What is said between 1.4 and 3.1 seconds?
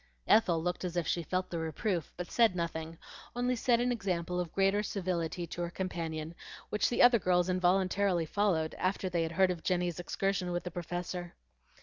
the reproof, but said nothing,